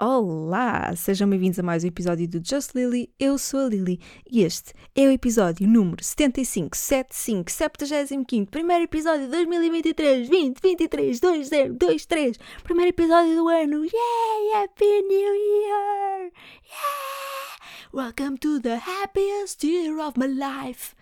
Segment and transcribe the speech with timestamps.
[0.00, 3.12] Olá, sejam bem-vindos a mais um episódio do Just Lily.
[3.18, 3.98] Eu sou a Lily
[4.30, 11.18] e este é o episódio número 75, 75, 75, primeiro episódio de 2023, 20, 23,
[11.18, 13.84] 20, 23, primeiro episódio do ano.
[13.84, 16.30] Yeah, Happy New Year!
[16.62, 17.58] Yeah!
[17.92, 20.94] Welcome to the happiest year of my life,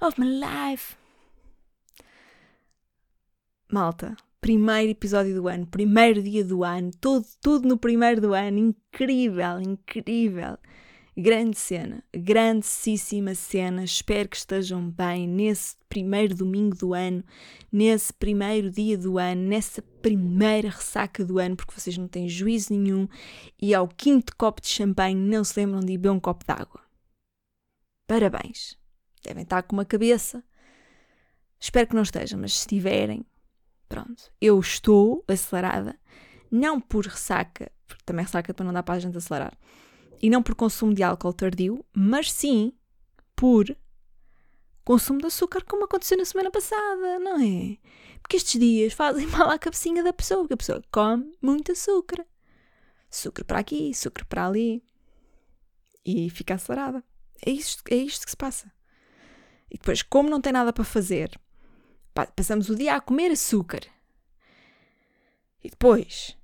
[0.00, 0.96] of my life.
[3.70, 4.16] Malta,
[4.48, 9.60] primeiro episódio do ano, primeiro dia do ano, tudo, tudo no primeiro do ano, incrível,
[9.60, 10.56] incrível.
[11.14, 13.84] Grande cena, grandíssima cena.
[13.84, 17.22] Espero que estejam bem nesse primeiro domingo do ano,
[17.70, 22.72] nesse primeiro dia do ano, nessa primeira ressaca do ano, porque vocês não têm juízo
[22.72, 23.06] nenhum
[23.60, 26.80] e ao quinto copo de champanhe não se lembram de beber um copo de água.
[28.06, 28.78] Parabéns.
[29.22, 30.42] Devem estar com uma cabeça.
[31.60, 33.26] Espero que não estejam, mas se estiverem,
[33.88, 35.98] Pronto, eu estou acelerada,
[36.50, 39.56] não por ressaca, porque também ressaca para não dar para a gente acelerar,
[40.20, 42.72] e não por consumo de álcool tardio, mas sim
[43.34, 43.76] por
[44.84, 47.76] consumo de açúcar, como aconteceu na semana passada, não é?
[48.20, 52.26] Porque estes dias fazem mal à cabecinha da pessoa, porque a pessoa come muito açúcar.
[53.10, 54.82] Açúcar para aqui, açúcar para ali.
[56.04, 57.02] E fica acelerada.
[57.44, 58.72] É isto, é isto que se passa.
[59.70, 61.38] E depois, como não tem nada para fazer,
[62.26, 63.80] passamos o dia a comer açúcar.
[65.62, 66.36] E depois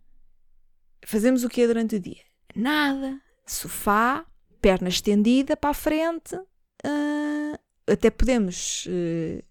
[1.04, 2.22] fazemos o que durante o dia?
[2.54, 3.20] Nada.
[3.46, 4.26] Sofá,
[4.60, 6.34] perna estendida para a frente.
[6.36, 9.42] Uh, até podemos uh,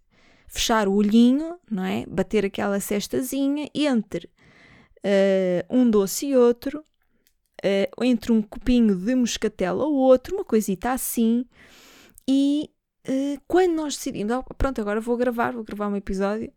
[0.47, 2.05] fechar o olhinho, não é?
[2.07, 4.30] Bater aquela cestazinha entre
[5.05, 6.83] uh, um doce e outro,
[8.02, 11.45] entre um copinho de moscatel ou outro, uma coisita assim,
[12.27, 12.69] e
[13.07, 16.51] uh, quando nós decidimos, oh, pronto, agora vou gravar, vou gravar um episódio,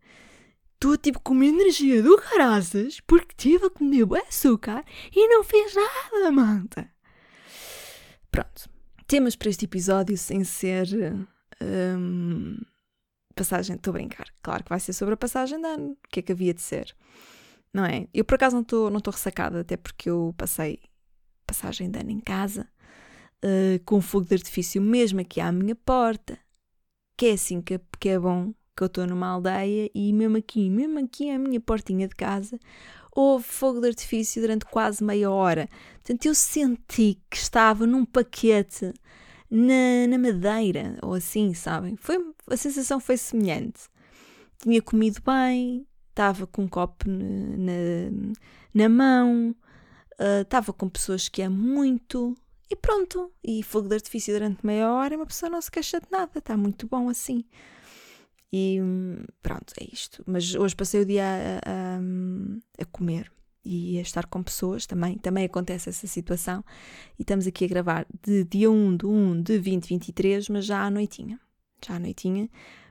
[0.73, 5.73] estou tipo com uma energia do caraças porque tive a comer açúcar e não fez
[5.75, 6.89] nada, manta.
[8.31, 8.69] Pronto.
[9.07, 10.87] Temas para este episódio sem ser.
[11.61, 12.57] Um,
[13.35, 14.27] passagem, estou a brincar.
[14.41, 15.91] Claro que vai ser sobre a passagem de ano.
[15.91, 16.95] O que é que havia de ser?
[17.73, 18.07] Não é?
[18.13, 20.79] Eu por acaso não estou não ressacada, até porque eu passei
[21.45, 22.67] passagem de ano em casa
[23.43, 26.37] uh, com fogo de artifício mesmo aqui à minha porta,
[27.17, 30.69] que é assim que, que é bom, que eu estou numa aldeia e mesmo aqui,
[30.69, 32.59] mesmo aqui à minha portinha de casa,
[33.11, 35.67] houve fogo de artifício durante quase meia hora.
[35.95, 38.93] Portanto, eu senti que estava num paquete
[39.49, 41.95] na, na madeira, ou assim, sabem?
[41.95, 43.89] Foi, a sensação foi semelhante.
[44.59, 48.11] Tinha comido bem, estava com um copo na,
[48.73, 49.55] na, mão,
[50.19, 52.35] uh, estava com pessoas que é muito,
[52.69, 53.31] e pronto.
[53.43, 56.39] E fogo de artifício durante meia hora e uma pessoa não se queixa de nada.
[56.39, 57.43] Está muito bom assim.
[58.51, 58.79] E
[59.41, 60.23] pronto, é isto.
[60.25, 63.31] Mas hoje passei o dia a, a, a, comer
[63.63, 65.17] e a estar com pessoas também.
[65.17, 66.63] Também acontece essa situação.
[67.17, 70.89] E estamos aqui a gravar de dia 1 de 1 de 2023, mas já à
[70.89, 71.39] noitinha.
[71.85, 72.49] Já à noitinha.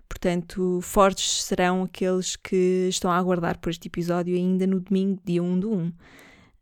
[0.09, 5.43] Portanto, fortes serão aqueles que estão a aguardar por este episódio ainda no domingo, dia
[5.43, 5.93] 1 de 1.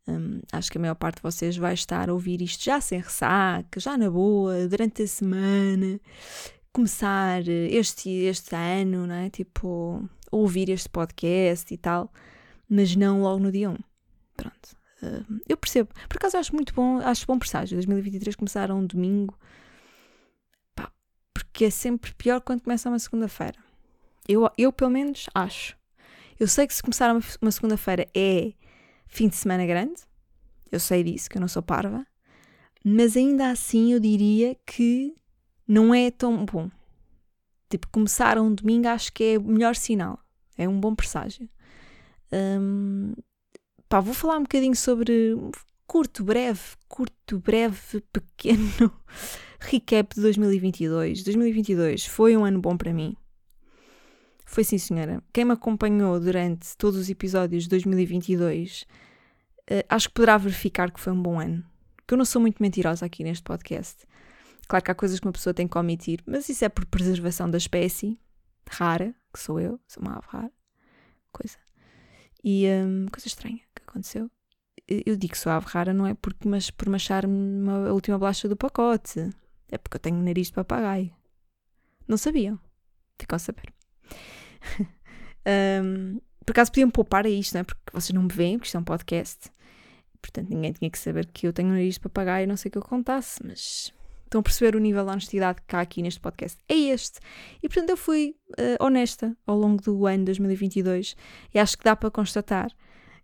[0.06, 3.00] Um, acho que a maior parte de vocês vai estar a ouvir isto já sem
[3.00, 5.98] ressaca, já na boa, durante a semana,
[6.72, 9.30] começar este, este ano, não é?
[9.30, 12.12] Tipo, ouvir este podcast e tal,
[12.68, 13.76] mas não logo no dia 1.
[14.36, 14.76] Pronto.
[15.02, 15.88] Uh, eu percebo.
[16.08, 19.38] Por acaso acho muito bom, acho bom presságio 2023 começar a um domingo,
[20.74, 20.90] pá,
[21.32, 23.58] porque é sempre pior quando começa uma segunda-feira.
[24.28, 25.76] Eu, eu, pelo menos, acho.
[26.38, 28.52] Eu sei que se começar uma, uma segunda-feira é
[29.14, 30.02] fim de semana grande,
[30.72, 32.04] eu sei disso, que eu não sou parva,
[32.84, 35.14] mas ainda assim eu diria que
[35.68, 36.68] não é tão bom.
[37.70, 40.18] Tipo, começar um domingo acho que é o melhor sinal,
[40.58, 41.48] é um bom presságio.
[42.32, 43.14] Um,
[43.88, 45.36] pá, vou falar um bocadinho sobre
[45.86, 48.92] curto, breve, curto, breve, pequeno
[49.60, 51.22] recap de 2022.
[51.22, 53.16] 2022 foi um ano bom para mim.
[54.44, 55.22] Foi sim, senhora.
[55.32, 58.86] Quem me acompanhou durante todos os episódios de 2022,
[59.70, 61.64] uh, acho que poderá verificar que foi um bom ano.
[62.06, 64.06] Que eu não sou muito mentirosa aqui neste podcast.
[64.66, 67.50] Claro que há coisas que uma pessoa tem que omitir, mas isso é por preservação
[67.50, 68.18] da espécie
[68.70, 70.52] rara, que sou eu, sou uma ave rara.
[71.32, 71.58] Coisa.
[72.42, 74.30] E um, coisa estranha que aconteceu.
[74.86, 78.48] Eu digo que sou ave rara não é porque, mas por machar-me a última bolacha
[78.48, 79.30] do pacote.
[79.68, 81.10] É porque eu tenho nariz de papagaio.
[82.06, 82.60] Não sabiam.
[83.18, 83.72] Ficam a saber
[85.82, 87.64] um, por acaso podiam poupar a isto, não é?
[87.64, 89.50] Porque vocês não me veem, porque isto é um podcast.
[90.20, 92.72] Portanto, ninguém tinha que saber que eu tenho nariz para pagar e não sei o
[92.72, 93.92] que eu contasse, mas
[94.24, 96.58] estão a perceber o nível de honestidade que há aqui neste podcast.
[96.68, 97.20] É este.
[97.62, 101.16] E portanto, eu fui uh, honesta ao longo do ano 2022
[101.52, 102.70] e acho que dá para constatar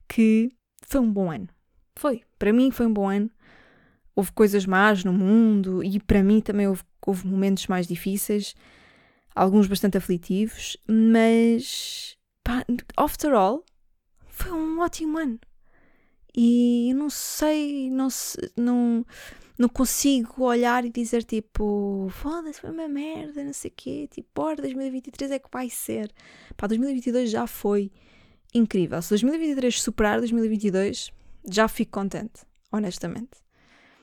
[0.09, 0.51] que
[0.87, 1.49] foi um bom ano.
[1.97, 2.23] Foi.
[2.39, 3.31] Para mim foi um bom ano.
[4.15, 8.55] Houve coisas más no mundo e para mim também houve, houve momentos mais difíceis,
[9.35, 12.65] alguns bastante aflitivos, mas pá,
[12.97, 13.65] after all,
[14.29, 15.39] foi um ótimo ano.
[16.35, 18.09] E não sei, não,
[18.57, 19.05] não,
[19.59, 24.29] não consigo olhar e dizer tipo, foda-se, foi uma merda, não sei o quê, tipo,
[24.35, 26.13] bora, 2023 é que vai ser.
[26.57, 27.91] Pá, 2022 já foi
[28.55, 29.01] incrível.
[29.03, 31.11] Se 2023 superar 2022,
[31.51, 33.39] já fico contente, honestamente.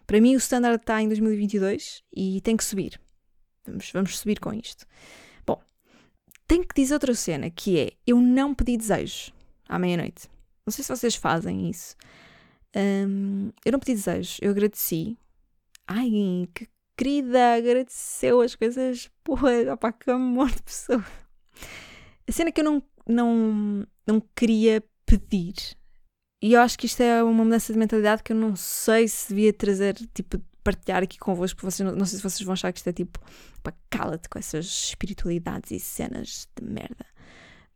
[0.06, 3.00] Para mim, o standard está em 2022 e tem que subir.
[3.66, 4.86] Vamos, vamos subir com isto.
[6.48, 9.34] Tenho que dizer outra cena que é: eu não pedi desejos
[9.68, 10.30] à meia-noite.
[10.66, 11.96] Não sei se vocês fazem isso.
[12.76, 15.18] Um, eu não pedi desejos, eu agradeci.
[15.88, 16.10] Ai,
[16.54, 16.68] que
[16.98, 19.10] querida, agradeceu as coisas.
[19.24, 21.06] Porra, opá, que amor de pessoa.
[22.28, 25.56] A cena que eu não, não, não queria pedir.
[26.42, 29.30] E eu acho que isto é uma mudança de mentalidade que eu não sei se
[29.30, 32.80] devia trazer, tipo, partilhar aqui convosco, vocês, não, não sei se vocês vão achar que
[32.80, 33.22] isto é tipo,
[33.64, 37.06] pá, cala-te com essas espiritualidades e cenas de merda.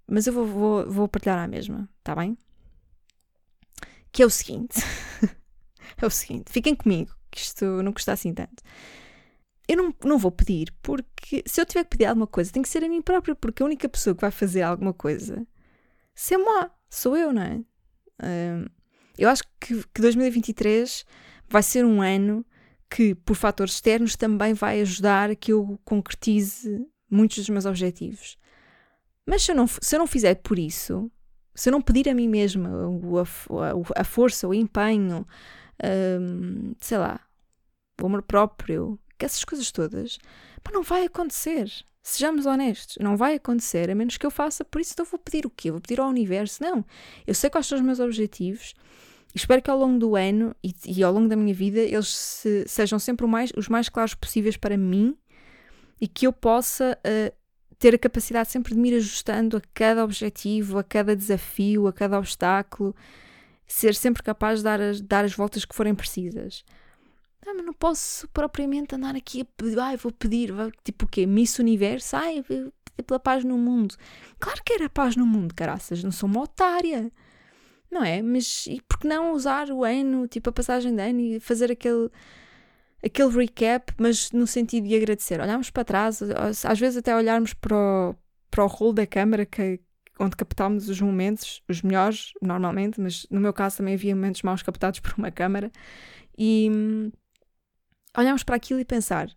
[0.06, 2.38] Mas eu vou, vou, vou partilhar à mesma, tá bem?
[4.12, 4.78] Que é o seguinte:
[5.96, 8.62] é o seguinte, fiquem comigo, que isto não custa assim tanto.
[9.70, 12.68] Eu não, não vou pedir, porque se eu tiver que pedir alguma coisa, tem que
[12.68, 15.48] ser a mim própria, porque a única pessoa que vai fazer alguma coisa,
[16.14, 17.62] se é moi, sou eu, não é?
[19.18, 21.06] eu acho que, que 2023
[21.48, 22.46] vai ser um ano
[22.92, 28.38] que, por fatores externos, também vai ajudar que eu concretize muitos dos meus objetivos.
[29.26, 31.10] Mas se eu não, se eu não fizer por isso,
[31.56, 35.26] se eu não pedir a mim mesma a, a, a força, o empenho,
[36.20, 37.22] um, sei lá,
[38.02, 40.18] o amor próprio, essas coisas todas,
[40.74, 41.72] não vai acontecer.
[42.04, 45.46] Sejamos honestos, não vai acontecer a menos que eu faça, por isso então vou pedir
[45.46, 45.72] o quê?
[45.72, 46.62] Vou pedir ao universo?
[46.62, 46.84] Não.
[47.26, 48.74] Eu sei quais são os meus objetivos
[49.34, 52.66] espero que ao longo do ano e, e ao longo da minha vida eles se,
[52.68, 55.16] sejam sempre mais, os mais claros possíveis para mim
[56.00, 57.36] e que eu possa uh,
[57.78, 61.94] ter a capacidade sempre de me ir ajustando a cada objetivo, a cada desafio, a
[61.94, 62.96] cada obstáculo,
[63.68, 66.64] ser sempre capaz de dar as, dar as voltas que forem precisas.
[67.46, 70.52] Não, mas não posso propriamente andar aqui a pedir, ai, vou pedir,
[70.84, 71.26] tipo o quê?
[71.26, 72.16] Miss Universo?
[72.16, 72.44] Ai,
[73.02, 73.96] pela paz no mundo.
[74.40, 77.12] Claro que era paz no mundo, caraças, não sou uma otária.
[77.92, 78.22] Não é?
[78.22, 81.70] Mas e por que não usar o ano, tipo a passagem de ano e fazer
[81.70, 82.10] aquele,
[83.04, 85.42] aquele recap, mas no sentido de agradecer?
[85.42, 86.22] Olharmos para trás,
[86.66, 88.16] às vezes até olharmos para o,
[88.50, 89.82] para o rolo da câmara que,
[90.18, 94.64] onde captámos os momentos, os melhores, normalmente, mas no meu caso também havia momentos maus
[94.64, 95.70] captados por uma câmara.
[96.38, 97.12] E hum,
[98.18, 99.30] olharmos para aquilo e pensar: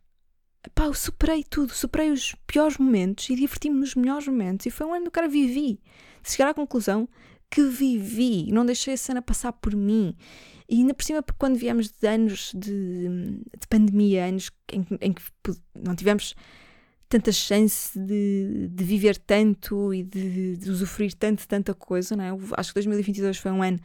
[0.74, 4.66] pá, eu superei tudo, superei os piores momentos e diverti-me nos melhores momentos.
[4.66, 5.80] E foi um ano do cara vivi.
[6.22, 7.08] De chegar à conclusão
[7.54, 10.16] que vivi, não deixei a cena passar por mim.
[10.68, 13.08] E ainda por cima, quando viemos de anos de,
[13.60, 15.22] de pandemia, anos em, em, que
[15.72, 16.34] não tivemos
[17.08, 22.30] tanta chance de, de viver tanto e de, de usufruir tanto, tanta coisa, não é?
[22.56, 23.78] Acho que 2022 foi um ano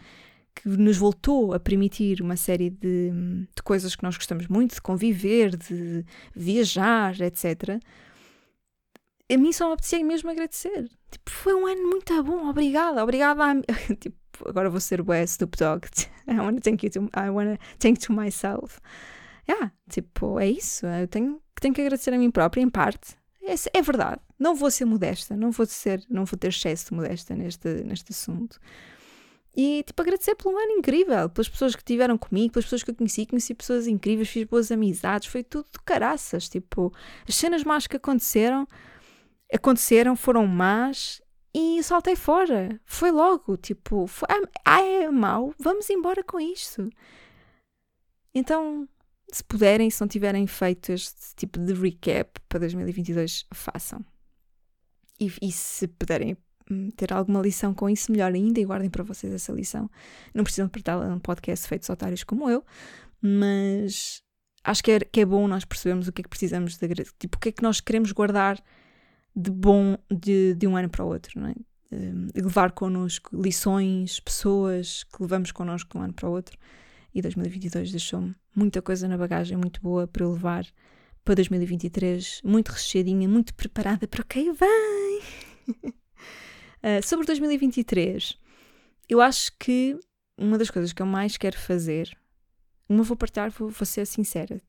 [0.56, 3.12] que nos voltou a permitir uma série de,
[3.56, 6.04] de coisas que nós gostamos muito, de conviver, de
[6.36, 7.80] viajar, etc.
[9.32, 10.90] A mim só me apetecia mesmo agradecer.
[11.12, 13.56] Tipo, foi um ano muito bom, obrigada, obrigada a...
[13.96, 14.18] tipo,
[14.48, 15.88] agora vou ser o Snoop Dogg.
[16.28, 18.80] I wanna thank you to, I wanna thank to myself.
[19.48, 20.86] Yeah, tipo, é isso.
[20.86, 23.18] Eu tenho, tenho que agradecer a mim própria, em parte.
[23.42, 24.22] É, é verdade.
[24.38, 28.12] Não vou ser modesta, não vou ser, não vou ter excesso de modesta neste, neste
[28.12, 28.60] assunto.
[29.56, 32.96] E, tipo, agradecer pelo ano incrível, pelas pessoas que estiveram comigo, pelas pessoas que eu
[32.96, 36.48] conheci, conheci pessoas incríveis, fiz boas amizades, foi tudo de caraças.
[36.48, 36.94] Tipo,
[37.28, 38.68] as cenas más que aconteceram,
[39.54, 41.22] aconteceram, foram más
[41.54, 42.80] e saltei fora.
[42.86, 44.28] Foi logo, tipo, foi,
[44.66, 46.90] ah, é mau, vamos embora com isto.
[48.34, 48.88] Então,
[49.32, 54.06] se puderem, se não tiverem feito este tipo de recap para 2022, façam.
[55.20, 56.38] E, e se puderem
[56.72, 59.90] Hum, ter alguma lição com isso, melhor ainda, e guardem para vocês essa lição.
[60.34, 62.64] Não precisam apertar num podcast feito de otários como eu,
[63.20, 64.22] mas
[64.64, 66.88] acho que é, que é bom nós percebermos o que é que precisamos de
[67.18, 68.62] tipo, o que é que nós queremos guardar
[69.36, 71.56] de bom de, de um ano para o outro, não é?
[71.92, 76.58] De levar connosco lições, pessoas que levamos connosco de um ano para o outro.
[77.14, 80.66] E 2022 deixou-me muita coisa na bagagem, muito boa para eu levar
[81.24, 85.22] para 2023, muito recheadinha, muito preparada para o que vem.
[85.70, 88.38] Uh, sobre 2023,
[89.08, 90.00] eu acho que
[90.38, 92.18] uma das coisas que eu mais quero fazer,
[92.88, 94.62] uma vou partilhar, vou, vou ser sincera.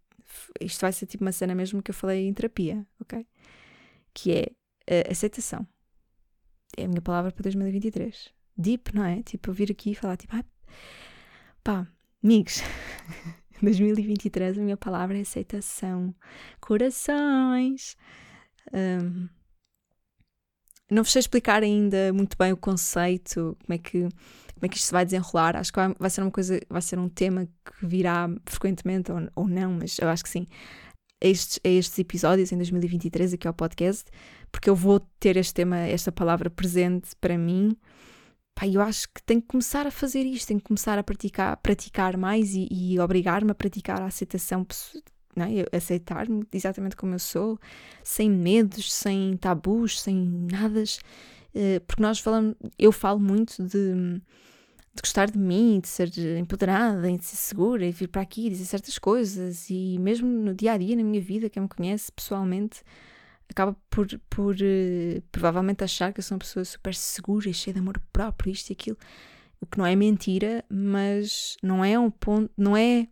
[0.60, 3.26] Isto vai ser tipo uma cena mesmo que eu falei em terapia, ok?
[4.14, 4.32] Que
[4.86, 5.66] é aceitação.
[6.76, 8.32] É a minha palavra para 2023.
[8.56, 9.22] Deep, não é?
[9.22, 10.44] Tipo, eu vir aqui e falar, tipo, ah,
[11.62, 11.86] pá,
[12.22, 12.60] Amigos,
[13.62, 16.14] 2023 a minha palavra é aceitação.
[16.60, 17.96] Corações.
[18.74, 19.26] Um,
[20.90, 24.76] não vos sei explicar ainda muito bem o conceito, como é que como é que
[24.76, 25.56] isto se vai desenrolar.
[25.56, 29.18] Acho que vai, vai ser uma coisa, vai ser um tema que virá frequentemente ou,
[29.34, 30.46] ou não, mas eu acho que sim.
[31.22, 34.10] A estes, a estes episódios em 2023 aqui ao podcast,
[34.50, 37.76] porque eu vou ter este tema, esta palavra presente para mim.
[38.54, 41.56] Pá, eu acho que tenho que começar a fazer isto, tenho que começar a praticar,
[41.58, 44.66] praticar mais e, e obrigar-me a praticar a aceitação
[45.36, 45.76] não é?
[45.76, 47.58] aceitar-me exatamente como eu sou,
[48.02, 50.16] sem medos, sem tabus, sem
[50.50, 50.82] nada.
[51.54, 54.20] Eh, porque nós falamos, eu falo muito de
[54.92, 58.50] de gostar de mim, de ser empoderada, de ser segura e vir para aqui e
[58.50, 59.70] dizer certas coisas.
[59.70, 62.82] E mesmo no dia a dia, na minha vida, quem me conhece pessoalmente,
[63.48, 67.74] acaba por, por uh, provavelmente achar que eu sou uma pessoa super segura e cheia
[67.74, 68.98] de amor próprio, isto e aquilo.
[69.60, 73.08] O que não é mentira, mas não é um ponto, não é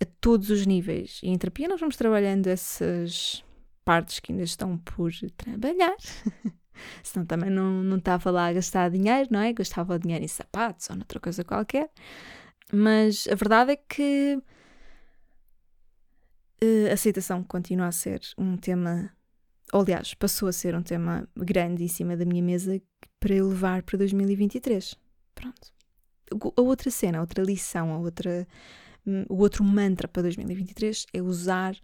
[0.00, 1.20] a todos os níveis.
[1.22, 3.44] E em terapia nós vamos trabalhando essas
[3.84, 5.96] partes que ainda estão por trabalhar.
[7.02, 9.52] senão também não, não estava lá a gastar dinheiro, não é?
[9.52, 11.90] Gastava dinheiro em sapatos ou noutra coisa qualquer.
[12.72, 14.40] Mas a verdade é que
[16.62, 19.10] uh, aceitação continua a ser um tema,
[19.72, 22.80] ou, aliás, passou a ser um tema grande em cima da minha mesa
[23.18, 24.96] para eu levar para 2023.
[25.34, 25.72] Pronto.
[26.56, 28.46] A outra cena, a outra lição, a outra,
[29.06, 31.74] hum, o outro mantra para 2023 é usar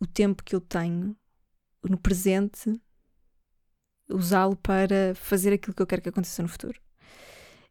[0.00, 1.16] o tempo que eu tenho
[1.88, 2.80] no presente
[4.08, 6.78] usá-lo para fazer aquilo que eu quero que aconteça no futuro.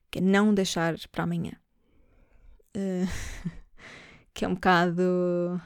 [0.09, 1.53] Que é não deixar para amanhã.
[2.75, 3.07] Uh,
[4.33, 5.61] que é um bocado.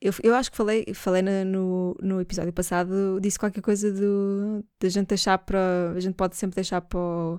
[0.00, 4.86] Eu, eu acho que falei, falei no, no episódio passado, disse qualquer coisa do, de
[4.86, 5.92] a gente deixar para.
[5.94, 7.38] A gente pode sempre deixar para o,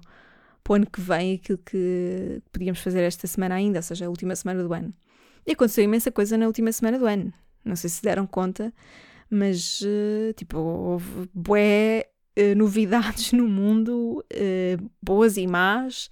[0.63, 4.10] para o ano que vem aquilo que podíamos fazer esta semana ainda, ou seja, a
[4.10, 4.93] última semana do ano.
[5.46, 7.34] E aconteceu imensa coisa na última semana do ano.
[7.65, 8.74] Não sei se deram conta,
[9.33, 12.05] mas uh, tipo, houve bué
[12.37, 16.09] uh, novidades no mundo, uh, boas e más,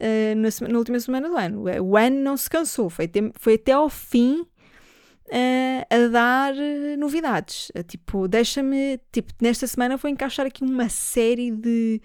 [0.00, 1.64] na, na, última semana do ano.
[1.82, 4.46] O ano não se cansou, foi, até, foi até ao fim
[5.90, 6.54] a dar
[6.96, 7.72] novidades.
[7.88, 12.00] tipo, deixa-me, tipo, nesta semana vou encaixar aqui uma série de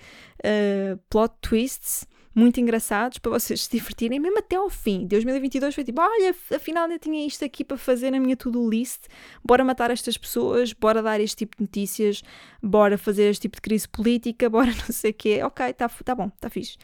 [1.07, 5.05] plot twists muito engraçados para vocês se divertirem, mesmo até ao fim.
[5.05, 9.05] 2022 foi tipo, olha, afinal eu tinha isto aqui para fazer na minha to-do list,
[9.43, 12.23] bora matar estas pessoas, bora dar este tipo de notícias,
[12.61, 15.41] bora fazer este tipo de crise política, bora não sei o quê.
[15.43, 16.77] Ok, tá, tá bom, tá fixe.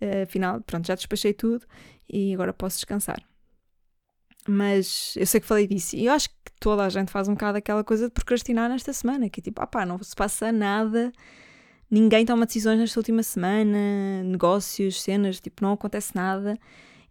[0.00, 1.66] Uh, afinal, pronto, já despachei tudo
[2.08, 3.22] e agora posso descansar.
[4.48, 7.32] Mas eu sei que falei disso e eu acho que toda a gente faz um
[7.32, 10.52] bocado aquela coisa de procrastinar nesta semana, que é tipo, ah pá, não se passa
[10.52, 11.12] nada
[11.90, 16.58] ninguém toma decisões nesta última semana, negócios, cenas, tipo, não acontece nada.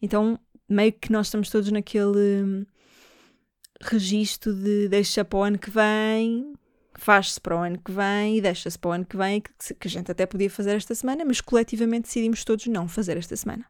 [0.01, 2.65] Então, meio que nós estamos todos naquele hum,
[3.82, 6.53] registro de deixa para o ano que vem,
[6.98, 9.88] faz-se para o ano que vem e deixa-se para o ano que vem, que, que
[9.88, 13.65] a gente até podia fazer esta semana, mas coletivamente decidimos todos não fazer esta semana.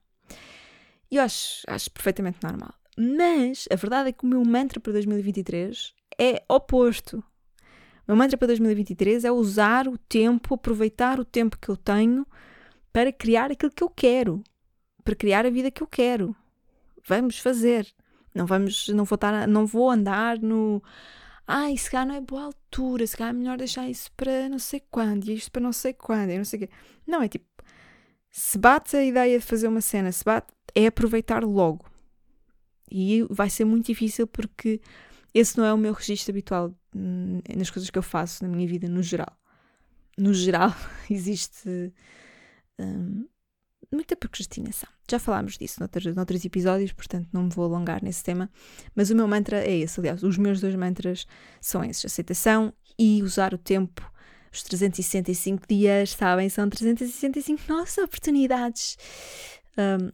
[1.10, 2.74] E eu acho, acho perfeitamente normal.
[2.98, 7.24] Mas a verdade é que o meu mantra para 2023 é oposto.
[8.08, 12.26] Meu mantra para 2023 é usar o tempo, aproveitar o tempo que eu tenho
[12.94, 14.44] para criar aquilo que eu quero,
[15.04, 16.36] para criar a vida que eu quero.
[17.08, 17.88] Vamos fazer.
[18.34, 20.84] Não vamos, não vou, estar, não vou andar no
[21.48, 24.60] ai, se calhar não é boa altura, se calhar é melhor deixar isso para não
[24.60, 26.70] sei quando, e isto para não sei quando, e não sei o quê.
[27.06, 27.46] Não, é tipo,
[28.32, 31.86] se bate a ideia de fazer uma cena, se bate, é aproveitar logo.
[32.92, 34.82] E vai ser muito difícil porque
[35.34, 36.74] esse não é o meu registro habitual
[37.56, 39.38] nas coisas que eu faço na minha vida, no geral.
[40.18, 40.74] No geral,
[41.10, 41.94] existe
[42.80, 43.28] hum,
[43.92, 44.90] muita procrastinação.
[45.10, 48.50] Já falámos disso noutros, noutros episódios, portanto não me vou alongar nesse tema.
[48.96, 50.00] Mas o meu mantra é esse.
[50.00, 51.28] Aliás, os meus dois mantras
[51.62, 54.12] são esses: aceitação e usar o tempo.
[54.52, 56.48] Os 365 dias, sabem?
[56.48, 58.98] São 365 nossas oportunidades.
[59.78, 60.12] Um,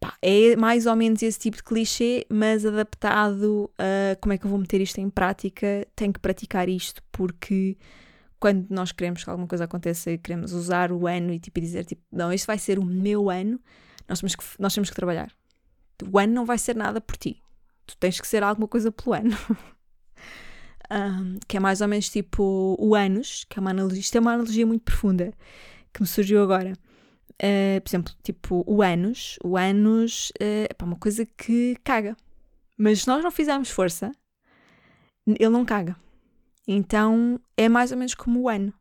[0.00, 4.44] Pá, é mais ou menos esse tipo de clichê, mas adaptado a como é que
[4.44, 5.86] eu vou meter isto em prática.
[5.96, 7.76] Tenho que praticar isto porque
[8.38, 11.84] quando nós queremos que alguma coisa aconteça e queremos usar o ano e tipo, dizer
[11.84, 13.58] tipo, não, este vai ser o meu ano,
[14.08, 15.32] nós temos que, nós temos que trabalhar.
[16.12, 17.42] O ano não vai ser nada por ti.
[17.86, 19.36] Tu tens que ser alguma coisa pelo ano.
[20.90, 24.20] um, que é mais ou menos tipo o anos, que é uma analogia, isto é
[24.20, 25.32] uma analogia muito profunda
[25.92, 26.74] que me surgiu agora.
[27.42, 32.16] Uh, por exemplo, tipo o anos, o anos uh, é uma coisa que caga.
[32.78, 34.12] Mas se nós não fizermos força,
[35.26, 35.96] ele não caga.
[36.66, 38.72] Então é mais ou menos como o ano,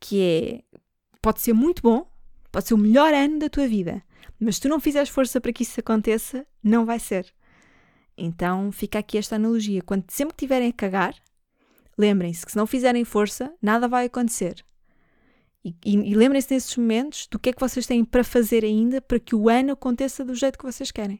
[0.00, 0.78] que é
[1.22, 2.06] pode ser muito bom,
[2.52, 4.02] pode ser o melhor ano da tua vida,
[4.38, 7.32] Mas se tu não fizeres força para que isso aconteça, não vai ser.
[8.16, 9.80] Então fica aqui esta analogia.
[9.82, 11.14] Quando sempre tiverem a cagar,
[11.96, 14.64] lembrem-se que se não fizerem força, nada vai acontecer.
[15.64, 19.18] E, e, lembrem-se nesses momentos do que é que vocês têm para fazer ainda para
[19.18, 21.18] que o ano aconteça do jeito que vocês querem.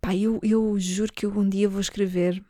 [0.00, 2.40] Pá, eu, eu juro que eu um dia vou escrever.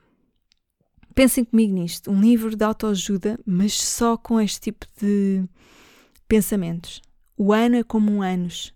[1.15, 5.49] Pensem comigo nisto: um livro de autoajuda, mas só com este tipo de
[6.29, 7.01] pensamentos.
[7.39, 8.75] O ano é como um anos.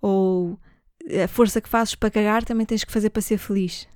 [0.00, 0.58] Ou
[1.22, 3.86] a força que fazes para cagar também tens que fazer para ser feliz.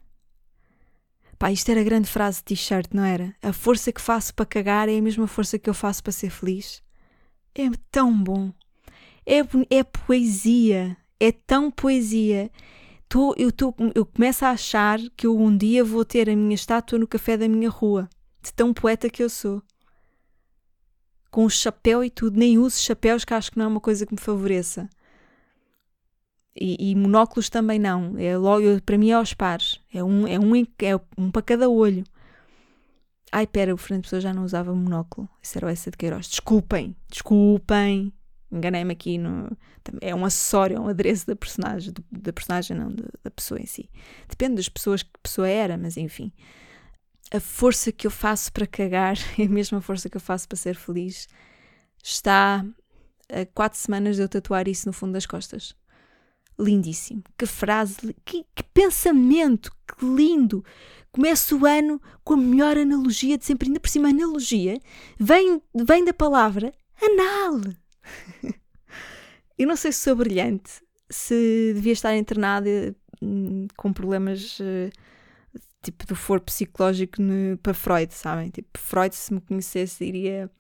[1.39, 3.33] Pá, isto era a grande frase de t-shirt, não era?
[3.41, 6.31] A força que faço para cagar é a mesma força que eu faço para ser
[6.31, 6.83] feliz.
[7.55, 8.53] É tão bom.
[9.25, 9.39] É,
[9.71, 10.97] é poesia.
[11.21, 12.51] É tão poesia.
[13.09, 16.55] Tô, eu, tô, eu começo a achar que eu um dia vou ter a minha
[16.55, 18.09] estátua no café da minha rua.
[18.43, 19.63] De tão poeta que eu sou.
[21.31, 22.37] Com o chapéu e tudo.
[22.37, 24.91] Nem uso chapéus, que acho que não é uma coisa que me favoreça.
[26.61, 28.19] E, e, monóculos também não.
[28.19, 29.78] É logo, para mim é aos pares.
[29.93, 32.05] É um, é um, é um para cada olho.
[33.31, 35.29] Ai, pera, o Fernando Pessoa já não usava monóculo.
[35.43, 36.29] Isso era o essa de Queiroz.
[36.29, 38.13] Desculpem, desculpem.
[38.51, 39.19] Enganei-me aqui.
[39.19, 39.57] No,
[40.01, 41.93] é um acessório, é um adereço da personagem.
[42.11, 43.91] Da personagem, não, da, pessoa em si.
[44.29, 46.33] Depende das pessoas que pessoa era, mas enfim.
[47.31, 50.57] A força que eu faço para cagar é a mesma força que eu faço para
[50.57, 51.29] ser feliz.
[52.03, 52.65] Está
[53.31, 55.75] a quatro semanas de eu tatuar isso no fundo das costas
[56.59, 57.23] lindíssimo.
[57.37, 60.65] Que frase, que, que, pensamento, que lindo.
[61.13, 64.79] Começa o ano com a melhor analogia de sempre, ainda por cima, analogia
[65.19, 67.61] vem, vem da palavra anal.
[69.57, 74.91] Eu não sei se sou brilhante, se devia estar internada hum, com problemas uh,
[75.83, 78.51] tipo do foro psicológico no, para Freud, sabem?
[78.51, 80.51] Tipo, Freud, se me conhecesse, diria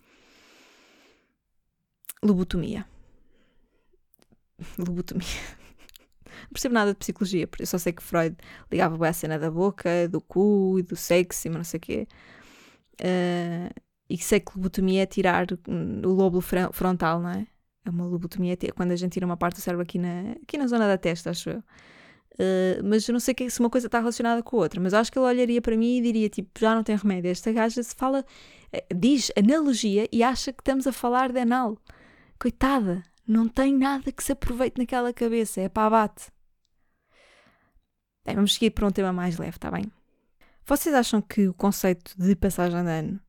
[2.22, 2.84] lobotomia.
[4.76, 5.57] Lobotomia
[6.42, 8.36] não percebo nada de psicologia, eu só sei que Freud
[8.70, 11.80] ligava bem a cena da boca, do cu e do sexo e não sei o
[11.80, 12.08] quê.
[13.00, 13.72] Uh,
[14.10, 15.46] e sei que lobotomia é tirar
[16.04, 17.46] o lobo frontal, não é?
[17.84, 20.56] É uma lobotomia é quando a gente tira uma parte do cérebro aqui na, aqui
[20.58, 21.62] na zona da testa, acho eu.
[22.34, 25.10] Uh, mas eu não sei se uma coisa está relacionada com a outra, mas acho
[25.10, 27.30] que ele olharia para mim e diria tipo, já não tem remédio.
[27.30, 28.24] Esta gaja se fala,
[28.72, 31.76] eh, diz analogia e acha que estamos a falar de anal.
[32.38, 36.32] Coitada, não tem nada que se aproveite naquela cabeça, é para abate.
[38.24, 39.84] Bem, vamos seguir para um tema mais leve, está bem?
[40.64, 43.20] Vocês acham que o conceito de passagem de ano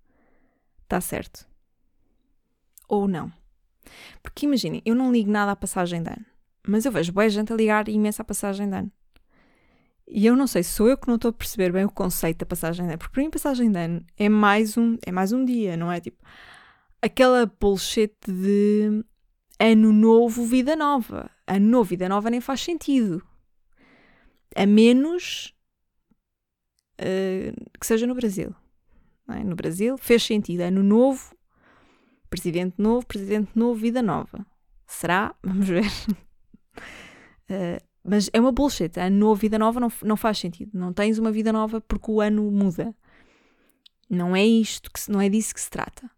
[0.84, 1.46] está certo?
[2.88, 3.32] Ou não?
[4.24, 6.26] Porque imaginem, eu não ligo nada à passagem de ano,
[6.66, 8.92] mas eu vejo boa gente a ligar imenso à passagem de ano.
[10.08, 12.46] E eu não sei, sou eu que não estou a perceber bem o conceito da
[12.46, 15.44] passagem de ano, porque para mim passagem de ano é mais um, é mais um
[15.44, 16.00] dia, não é?
[16.00, 16.24] Tipo,
[17.02, 19.04] aquela bullshit de
[19.60, 21.30] ano novo, vida nova.
[21.46, 23.24] Ano novo, vida nova nem faz sentido
[24.56, 25.54] a menos
[27.00, 28.54] uh, que seja no Brasil.
[29.30, 29.44] É?
[29.44, 30.62] No Brasil fez sentido.
[30.62, 31.36] Ano novo,
[32.30, 34.46] presidente novo, presidente novo, vida nova.
[34.88, 35.36] Será?
[35.44, 35.86] Vamos ver.
[37.50, 39.00] uh, mas é uma bullshit.
[39.00, 40.72] Ano novo, vida nova não, não faz sentido.
[40.74, 42.96] Não tens uma vida nova porque o ano muda.
[44.10, 46.10] Não é isto, que se, não é disso que se trata.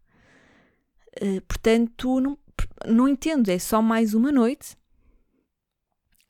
[1.22, 2.38] Uh, portanto, não,
[2.86, 3.48] não entendo.
[3.48, 4.76] É só mais uma noite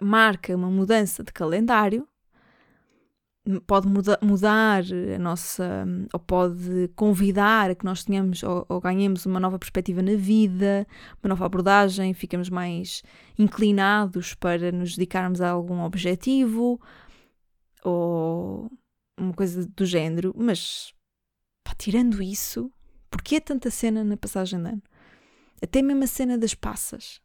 [0.03, 2.07] marca uma mudança de calendário,
[3.66, 4.83] pode muda, mudar
[5.14, 10.03] a nossa, ou pode convidar a que nós tenhamos ou, ou, ganhemos uma nova perspectiva
[10.03, 10.87] na vida,
[11.23, 13.03] uma nova abordagem, ficamos mais
[13.38, 16.81] inclinados para nos dedicarmos a algum objetivo
[17.85, 18.71] ou
[19.18, 20.92] uma coisa do género, mas
[21.64, 22.71] pá, tirando isso,
[23.11, 24.83] porquê tanta cena na passagem de ano?
[25.62, 27.20] Até mesmo a cena das passas.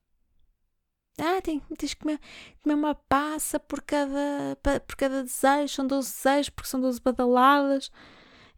[1.19, 2.19] Ah, tem, tens que comer,
[2.61, 7.91] comer uma passa por cada, por cada desejo, são 12 desejos, porque são 12 badaladas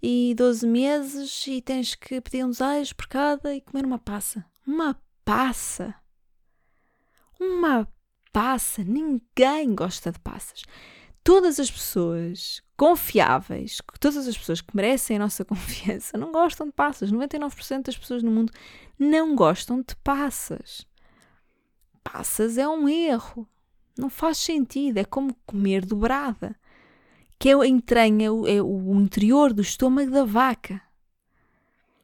[0.01, 4.45] e 12 meses, e tens que pedir um desejo por cada e comer uma passa.
[4.67, 5.95] Uma passa!
[7.39, 7.87] Uma
[8.33, 8.83] passa!
[8.83, 10.63] Ninguém gosta de passas.
[11.23, 16.73] Todas as pessoas confiáveis, todas as pessoas que merecem a nossa confiança, não gostam de
[16.73, 17.11] passas.
[17.11, 18.51] 99% das pessoas no mundo
[18.97, 20.87] não gostam de passas
[22.11, 23.47] passas é um erro.
[23.97, 24.97] Não faz sentido.
[24.97, 26.55] É como comer dobrada.
[27.37, 30.81] Que é a entranha, é o interior do estômago da vaca.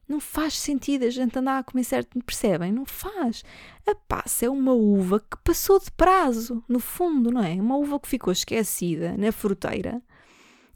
[0.08, 2.72] Não faz sentido a gente andar a comer certo, percebem?
[2.72, 3.42] Não faz.
[3.86, 7.54] A passa é uma uva que passou de prazo, no fundo, não é?
[7.54, 10.00] Uma uva que ficou esquecida na fruteira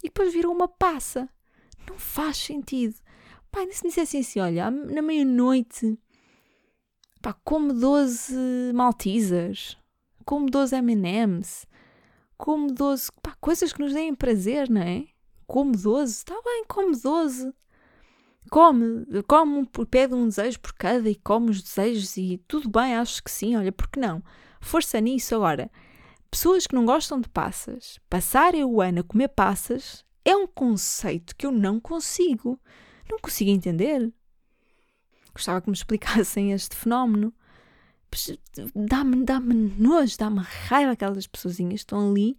[0.03, 1.29] e depois virou uma passa.
[1.88, 2.95] Não faz sentido.
[3.53, 5.99] Pai, se me dissessem assim, olha, na meia-noite
[7.23, 9.77] Pá, como 12 Maltesers,
[10.25, 11.66] como 12 M&M's,
[12.38, 15.05] como 12, pá, coisas que nos deem prazer, não é?
[15.47, 17.53] Como 12, está bem, come 12.
[18.51, 23.23] Come, come, pede um desejo por cada e come os desejos e tudo bem, acho
[23.23, 24.23] que sim, olha, porque não?
[24.61, 25.71] Força nisso agora.
[26.31, 31.35] Pessoas que não gostam de passas, passarem o ano a comer passas é um conceito
[31.37, 32.61] que eu não consigo.
[33.11, 34.13] Não consigo entender.
[35.33, 37.33] Gostava que me explicassem este fenómeno.
[38.75, 42.37] Dá-me dá nojo, dá-me raiva aquelas pessoazinhas que estão ali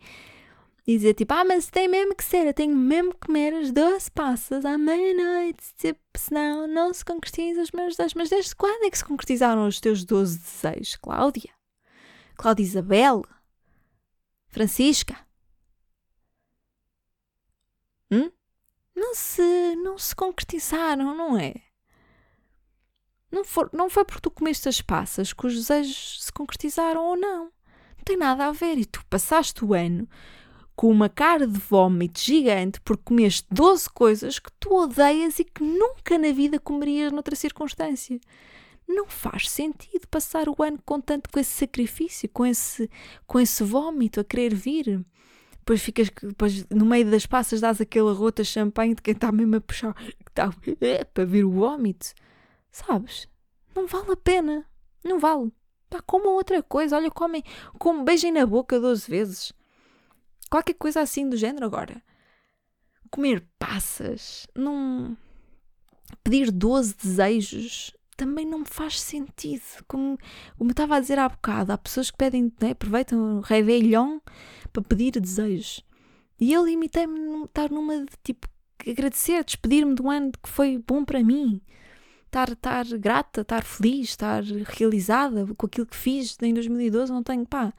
[0.85, 3.71] e dizer tipo, ah, mas tem mesmo que ser, eu tenho mesmo que comer as
[3.71, 8.13] 12 passas à meia-noite, tipo, senão não se concretizam os meus desejos.
[8.15, 11.51] Mas desde quando é que se concretizaram os teus 12 desejos, Cláudia?
[12.35, 13.23] Cláudia Isabel?
[14.47, 15.17] Francisca?
[18.09, 18.31] Hum?
[18.95, 21.53] Não se, não se concretizaram, não é?
[23.31, 27.15] Não, for, não foi porque tu comeste as passas que os desejos se concretizaram ou
[27.15, 27.45] não.
[27.45, 28.77] Não tem nada a ver.
[28.77, 30.09] E tu passaste o ano
[30.75, 35.63] com uma cara de vómito gigante porque comeste 12 coisas que tu odeias e que
[35.63, 38.19] nunca na vida comerias noutra circunstância.
[38.87, 42.89] Não faz sentido passar o ano com tanto com esse sacrifício, com esse,
[43.25, 45.05] com esse vómito a querer vir.
[45.59, 49.55] Depois ficas, depois no meio das passas dás aquela rota champanhe de quem está mesmo
[49.55, 49.95] a puxar,
[50.27, 52.13] está é, para vir o vómito.
[52.71, 53.27] Sabes?
[53.75, 54.65] Não vale a pena.
[55.03, 55.51] Não vale.
[55.89, 56.95] Pá, comam outra coisa.
[56.95, 57.43] Olha, comem,
[57.77, 59.53] comem, beijem na boca 12 vezes.
[60.51, 62.03] Qualquer coisa assim do género agora.
[63.09, 64.45] Comer passas.
[64.53, 65.17] Não.
[66.23, 69.63] Pedir 12 desejos também não me faz sentido.
[69.87, 70.17] Como,
[70.57, 74.19] como eu estava a dizer há bocado, há pessoas que pedem, né, aproveitam o Réveillon
[74.71, 75.83] para pedir desejos.
[76.39, 78.47] E eu limitei-me a estar numa de tipo
[78.85, 81.61] agradecer, despedir-me de um ano que foi bom para mim
[82.25, 87.45] estar, estar grata, estar feliz, estar realizada com aquilo que fiz em 2012, não tenho,
[87.45, 87.73] pá,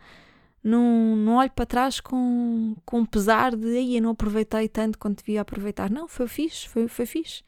[0.63, 5.19] não, não olho para trás com, com pesar de aí eu não aproveitei tanto quanto
[5.19, 5.91] devia aproveitar.
[5.91, 7.43] Não, foi fixe, foi, foi fixe.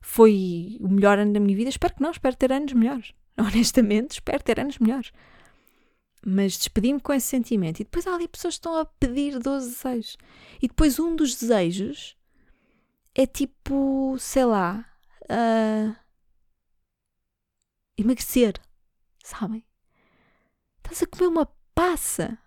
[0.00, 1.70] Foi o melhor ano da minha vida.
[1.70, 3.14] Espero que não, espero ter anos melhores.
[3.38, 5.10] Honestamente, espero ter anos melhores.
[6.26, 7.80] Mas despedi-me com esse sentimento.
[7.80, 10.16] E depois há ali pessoas que estão a pedir 12 desejos.
[10.60, 12.16] E depois um dos desejos
[13.14, 14.84] é tipo, sei lá,
[15.24, 15.96] uh,
[17.96, 18.54] emagrecer,
[19.22, 19.64] sabem?
[20.78, 22.38] Estás a comer uma passa.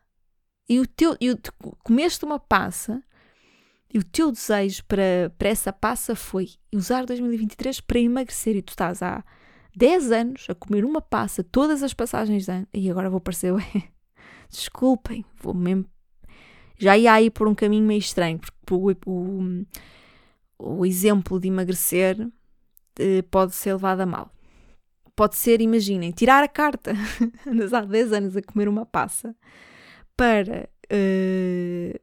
[0.70, 1.40] E o teu, e o,
[1.84, 3.02] comeste uma passa
[3.94, 8.56] e o teu desejo para, para essa passa foi usar 2023 para emagrecer.
[8.56, 9.24] E tu estás há
[9.76, 12.68] 10 anos a comer uma passa todas as passagens de ano.
[12.74, 13.54] E agora vou parecer,
[14.50, 15.86] desculpem, vou mesmo
[16.80, 19.66] já ia aí por um caminho meio estranho, porque o, o,
[20.60, 22.30] o exemplo de emagrecer
[23.00, 24.32] eh, pode ser levado a mal
[25.18, 26.94] pode ser, imaginem, tirar a carta,
[27.46, 29.36] andas há 10 anos a comer uma passa
[30.16, 32.00] para, uh,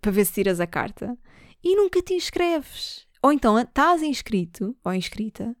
[0.00, 1.16] para ver se tiras a carta
[1.62, 3.06] e nunca te inscreves.
[3.22, 5.56] Ou então estás inscrito ou inscrita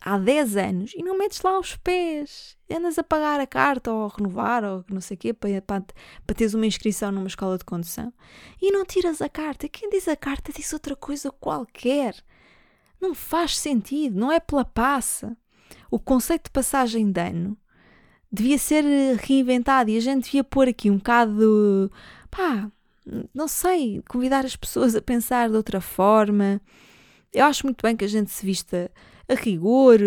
[0.00, 2.56] há 10 anos e não metes lá os pés.
[2.70, 5.84] Andas a pagar a carta ou a renovar ou não sei o quê para, para,
[6.24, 8.12] para teres uma inscrição numa escola de condução
[8.62, 9.68] e não tiras a carta.
[9.68, 12.14] Quem diz a carta diz outra coisa qualquer.
[13.00, 15.36] Não faz sentido, não é pela passa
[15.90, 17.56] o conceito de passagem de ano
[18.30, 18.84] devia ser
[19.18, 21.90] reinventado e a gente devia pôr aqui um bocado,
[22.30, 22.70] pá,
[23.34, 26.60] não sei, convidar as pessoas a pensar de outra forma.
[27.32, 28.90] Eu acho muito bem que a gente se vista
[29.28, 29.98] a rigor,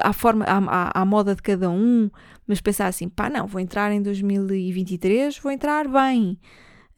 [0.00, 2.10] à, forma, à, à, moda de cada um,
[2.46, 6.38] mas pensar assim, pá, não, vou entrar em 2023, vou entrar bem.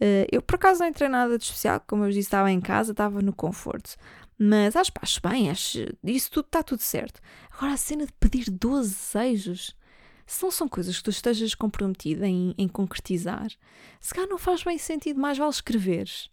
[0.01, 2.91] Uh, eu por acaso não entrei nada de especial, como eu disse, estava em casa,
[2.91, 3.95] estava no conforto.
[4.45, 7.21] Mas acho, acho bem, acho, isso tudo está tudo certo.
[7.53, 9.77] Agora a cena de pedir 12 desejos,
[10.27, 13.53] se não são coisas que tu estejas comprometida em, em concretizar,
[14.01, 16.29] se calhar não faz bem sentido, mais vale escreveres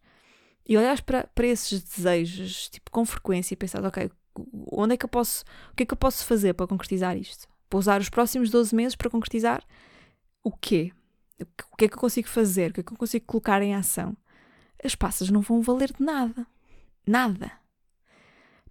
[0.67, 4.09] e olhares para, para esses desejos, tipo, com frequência e pensar, ok,
[4.71, 7.47] onde é que eu posso, o que é que eu posso fazer para concretizar isto?
[7.69, 9.63] Para usar os próximos 12 meses para concretizar
[10.43, 10.91] o quê?
[11.71, 12.71] O que é que eu consigo fazer?
[12.71, 14.17] O que é que eu consigo colocar em ação?
[14.83, 16.47] As passas não vão valer de nada.
[17.05, 17.68] Nada.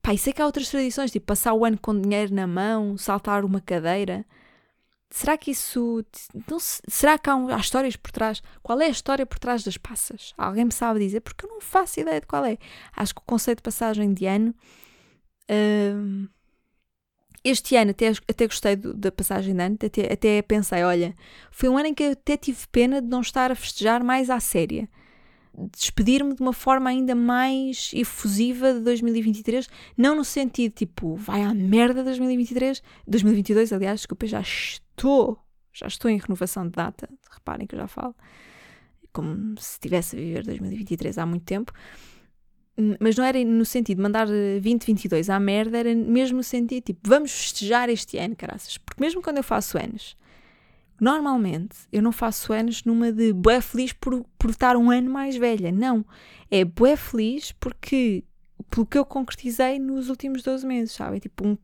[0.09, 2.97] Pá, e sei que há outras tradições, tipo passar o ano com dinheiro na mão,
[2.97, 4.25] saltar uma cadeira.
[5.11, 6.03] Será que isso.
[6.51, 8.42] Não, será que há, um, há, histórias por trás?
[8.62, 10.33] Qual é a história por trás das passas?
[10.38, 11.21] Alguém me sabe dizer?
[11.21, 12.57] Porque eu não faço ideia de qual é.
[12.97, 14.55] Acho que o conceito de passagem de ano.
[15.51, 16.27] Uh,
[17.44, 21.14] este ano até, até gostei do, da passagem de ano, até, até pensei: olha,
[21.51, 24.31] foi um ano em que eu até tive pena de não estar a festejar mais
[24.31, 24.88] à séria
[25.73, 31.53] despedir-me de uma forma ainda mais efusiva de 2023, não no sentido tipo, vai à
[31.55, 35.38] merda 2023, 2022, aliás, desculpa, já estou,
[35.73, 38.14] já estou em renovação de data, reparem que eu já falo,
[39.12, 41.73] como se estivesse a viver 2023 há muito tempo,
[43.01, 47.01] mas não era no sentido de mandar 2022 à merda, era mesmo no sentido tipo,
[47.09, 48.79] vamos festejar este ano, caraças.
[48.79, 50.16] Porque mesmo quando eu faço anos,
[51.01, 55.37] normalmente eu não faço anos numa de bué feliz por, por estar um ano mais
[55.37, 55.71] velha.
[55.71, 56.05] Não.
[56.51, 58.25] É bué feliz porque
[58.71, 61.21] pelo que eu concretizei nos últimos 12 meses, sabe?
[61.21, 61.59] Tipo, um,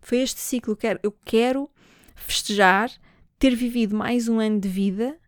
[0.00, 0.72] foi este ciclo.
[0.72, 1.70] Eu quero, eu quero
[2.14, 2.90] festejar,
[3.38, 5.18] ter vivido mais um ano de vida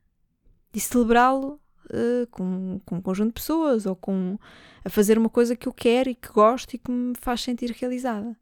[0.73, 4.39] e celebrá-lo uh, com, com um conjunto de pessoas ou com
[4.85, 7.71] a fazer uma coisa que eu quero e que gosto e que me faz sentir
[7.73, 8.37] realizada.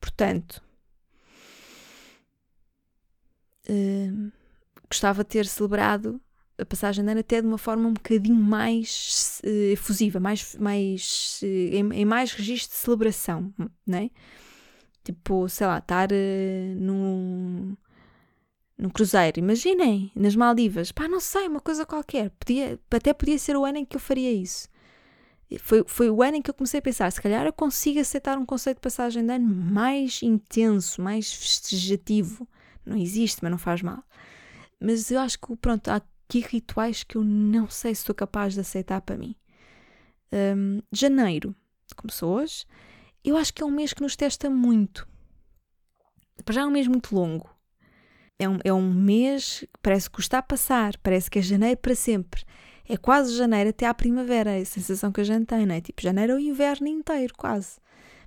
[0.00, 0.62] Portanto,
[3.68, 4.32] uh,
[4.90, 6.20] gostava de ter celebrado
[6.58, 11.40] a passagem de ano até de uma forma um bocadinho mais uh, efusiva, mais, mais,
[11.42, 13.52] uh, em, em, mais registro de celebração,
[13.86, 14.10] né?
[15.02, 17.74] Tipo, sei lá, estar uh, num,
[18.76, 23.56] num cruzeiro, imaginem, nas Maldivas, pá, não sei, uma coisa qualquer, podia, até podia ser
[23.56, 24.68] o ano em que eu faria isso.
[25.58, 28.38] Foi, foi o ano em que eu comecei a pensar, se calhar eu consigo aceitar
[28.38, 32.46] um conceito de passagem de ano mais intenso, mais festejativo.
[32.86, 34.04] Não existe, mas não faz mal.
[34.80, 38.54] Mas eu acho que, pronto, há aqui rituais que eu não sei se sou capaz
[38.54, 39.36] de aceitar para mim.
[40.32, 41.54] Um, janeiro,
[41.96, 42.64] começou hoje,
[43.24, 45.06] eu acho que é um mês que nos testa muito.
[46.44, 47.50] Para já é um mês muito longo.
[48.38, 51.78] É um, é um mês que parece que está a passar, parece que é janeiro
[51.78, 52.42] para sempre
[52.92, 55.80] é quase janeiro até à primavera, é a sensação que a gente tem, não é?
[55.80, 57.78] Tipo, janeiro é o inverno inteiro, quase.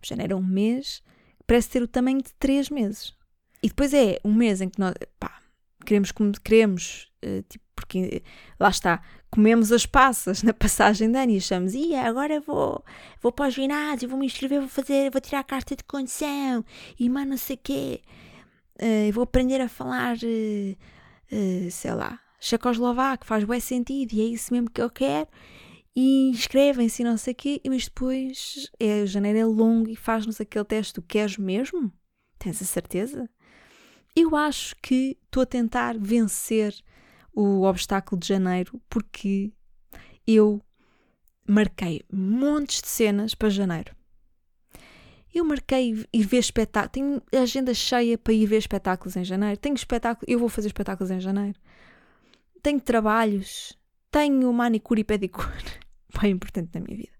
[0.02, 1.04] Janeiro é um mês
[1.38, 3.13] que parece ter o tamanho de três meses.
[3.62, 5.38] E depois é um mês em que nós, pá,
[5.84, 8.24] queremos como queremos, uh, tipo, porque
[8.60, 12.84] lá está, comemos as passas na passagem de ano e achamos, e agora vou,
[13.22, 16.63] vou para o ginásio, vou me inscrever, vou fazer, vou tirar a carta de condição
[17.00, 18.02] e mais não sei quê.
[18.82, 24.54] Uh, vou aprender a falar, uh, sei lá, checoslovaco, faz bem sentido e é isso
[24.54, 25.28] mesmo que eu quero.
[25.96, 30.65] E inscrevem-se não sei o quê, mas depois é, janeiro é longo e faz-nos aquele
[30.65, 31.91] teste: tu queres mesmo?
[32.39, 33.30] Tens a certeza?
[34.15, 36.76] Eu acho que estou a tentar vencer
[37.34, 39.52] o obstáculo de janeiro porque
[40.26, 40.62] eu
[41.48, 43.96] marquei montes de cenas para janeiro.
[45.34, 46.91] Eu marquei ir ver espetáculos.
[46.91, 49.58] Tenho agenda cheia para ir ver espetáculos em janeiro.
[49.58, 50.32] Tenho espetáculo.
[50.32, 51.60] Eu vou fazer espetáculos em janeiro
[52.63, 53.78] tenho trabalhos,
[54.10, 55.80] tenho manicure e pedicure,
[56.19, 57.12] bem importante na minha vida.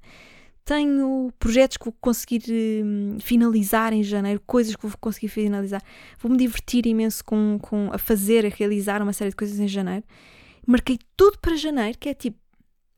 [0.66, 5.82] Tenho projetos que vou conseguir hum, finalizar em janeiro, coisas que vou conseguir finalizar.
[6.20, 10.04] Vou-me divertir imenso com, com a fazer, a realizar uma série de coisas em janeiro.
[10.66, 12.38] Marquei tudo para janeiro, que é tipo,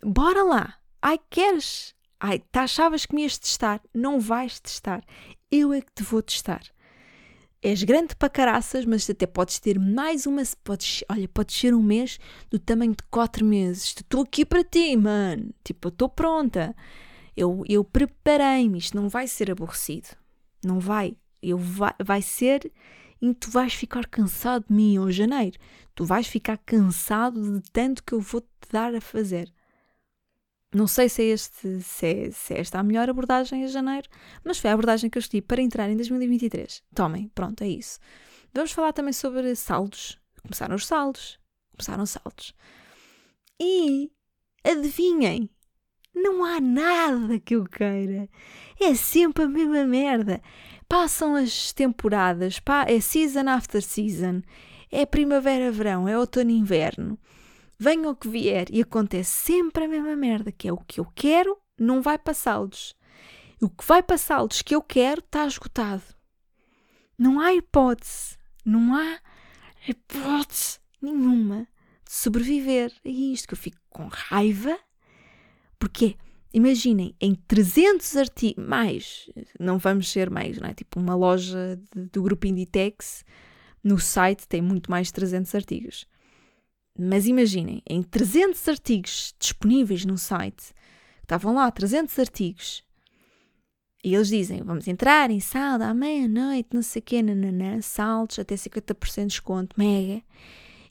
[0.03, 0.75] bora lá.
[1.01, 1.95] Ai, queres?
[2.19, 3.81] Ai, tá, achavas que me ias testar?
[3.93, 5.03] Não vais testar.
[5.51, 6.61] Eu é que te vou testar
[7.65, 10.43] és grande para caraças, mas até podes ter mais uma.
[10.63, 12.19] Podes, olha, podes ser um mês
[12.51, 13.85] do tamanho de quatro meses.
[13.85, 15.49] Estou aqui para ti, mano.
[15.63, 16.75] Tipo, estou pronta.
[17.35, 18.77] Eu, eu preparei-me.
[18.77, 20.09] Isto não vai ser aborrecido.
[20.63, 21.17] Não vai.
[21.41, 22.71] Eu vai, vai ser.
[23.21, 25.57] E tu vais ficar cansado de mim em janeiro.
[25.93, 29.51] Tu vais ficar cansado de tanto que eu vou te dar a fazer.
[30.73, 34.09] Não sei se é, este, se, é, se é esta a melhor abordagem em janeiro,
[34.43, 36.83] mas foi a abordagem que eu escolhi para entrar em 2023.
[36.93, 37.97] Tomem, pronto, é isso.
[38.53, 40.19] Vamos falar também sobre saldos.
[40.41, 41.39] Começaram os saldos.
[41.71, 42.53] Começaram os saldos.
[43.57, 44.11] E
[44.65, 45.49] adivinhem,
[46.15, 48.27] não há nada que eu queira.
[48.79, 50.41] É sempre a mesma merda.
[50.87, 54.41] Passam as temporadas, é season after season,
[54.91, 57.19] é primavera-verão, é outono-inverno
[57.77, 61.05] venha o que vier e acontece sempre a mesma merda, que é o que eu
[61.15, 62.95] quero, não vai passá-los.
[63.61, 66.03] O que vai passá-los que eu quero está esgotado.
[67.17, 69.19] Não há hipótese, não há
[69.87, 71.67] hipótese nenhuma
[72.05, 74.77] de sobreviver a isto, que eu fico com raiva,
[75.85, 76.15] porque
[76.51, 80.73] imaginem, em 300 artigos, mais, não vamos ser mais, não é?
[80.73, 83.23] Tipo uma loja de, do grupo Inditex,
[83.83, 86.07] no site tem muito mais de 300 artigos.
[86.97, 90.73] Mas imaginem, em 300 artigos disponíveis no site,
[91.21, 92.83] estavam lá 300 artigos,
[94.03, 98.39] e eles dizem, vamos entrar em saldo à meia-noite, não sei o quê, nananã, saldos,
[98.39, 100.23] até 50% de desconto, mega.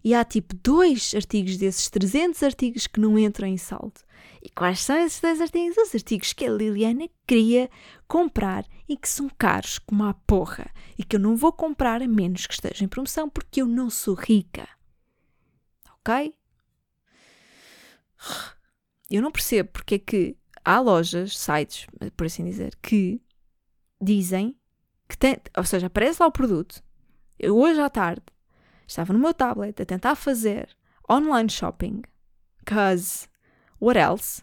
[0.05, 4.01] E há tipo dois artigos desses 300 artigos que não entram em saldo.
[4.43, 5.79] E quais são esses dois artigos?
[5.79, 7.71] Os artigos que a Liliana queria
[8.07, 10.71] comprar e que são caros como a porra.
[10.99, 13.89] E que eu não vou comprar a menos que esteja em promoção porque eu não
[13.89, 14.69] sou rica
[16.05, 16.35] ok?
[19.11, 21.87] Eu não percebo porque é que há lojas, sites,
[22.17, 23.21] por assim dizer, que
[24.01, 24.57] dizem
[25.09, 26.83] que tem, ou seja, aparece lá o produto.
[27.39, 28.25] Eu hoje à tarde
[28.87, 30.69] estava no meu tablet a tentar fazer
[31.11, 32.03] online shopping,
[32.65, 33.29] cause
[33.81, 34.43] what else?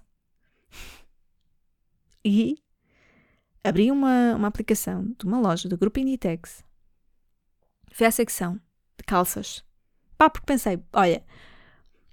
[2.23, 2.55] E
[3.63, 6.63] abri uma, uma aplicação de uma loja do grupo Inditex.
[7.91, 8.59] Fui à secção
[8.97, 9.63] de calças.
[10.17, 11.25] Pá, porque pensei, olha,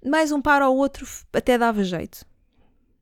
[0.05, 2.25] mais um par ou outro até dava jeito.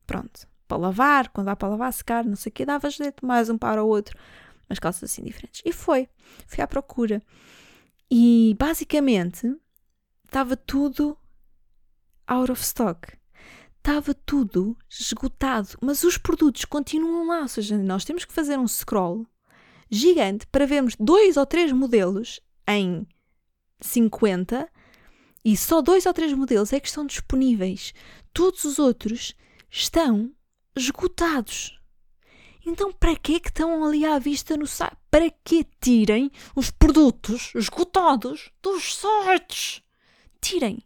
[0.05, 3.49] Pronto, para lavar, quando dá para lavar, secar, não sei o que, dava jeito, mais
[3.49, 4.17] um par ou outro,
[4.67, 5.61] mas calças assim diferentes.
[5.65, 6.09] E foi,
[6.45, 7.21] fui à procura.
[8.09, 9.53] E basicamente
[10.25, 11.17] estava tudo
[12.25, 13.17] out of stock.
[13.77, 17.41] Estava tudo esgotado, mas os produtos continuam lá.
[17.41, 19.25] Ou seja, nós temos que fazer um scroll
[19.89, 23.07] gigante para vermos dois ou três modelos em
[23.79, 24.69] 50
[25.45, 27.93] e só dois ou três modelos é que estão disponíveis.
[28.33, 29.33] Todos os outros
[29.69, 30.31] estão
[30.75, 31.76] esgotados.
[32.69, 34.97] Então, para que que estão ali à vista no site?
[35.09, 39.81] Para que tirem os produtos esgotados dos sites?
[40.41, 40.83] Tirem.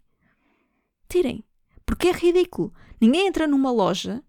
[1.09, 1.43] Tirem.
[1.83, 2.71] Porque é ridículo.
[3.01, 4.23] Ninguém entra numa loja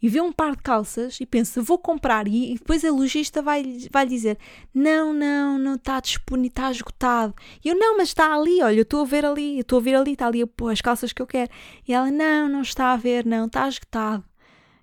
[0.00, 3.86] e vê um par de calças e pensa, vou comprar, e, depois a lojista vai,
[3.90, 4.38] vai dizer:
[4.72, 7.34] Não, não, não está disponível, está esgotado.
[7.62, 9.82] E eu, não, mas está ali, olha, eu estou a ver ali, eu estou a
[9.82, 11.50] ver ali, está ali as calças que eu quero.
[11.86, 14.24] E ela, não, não está a ver, não, está esgotado.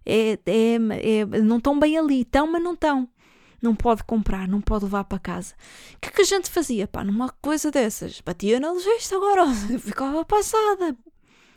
[0.05, 3.09] É, é, é, não estão bem ali, estão, mas não estão.
[3.61, 5.55] Não pode comprar, não pode levar para casa.
[5.95, 8.19] O que é que a gente fazia, pá, numa coisa dessas?
[8.19, 9.45] Batia na lojista agora,
[9.79, 10.97] ficava passada.